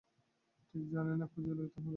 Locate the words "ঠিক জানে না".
0.73-1.25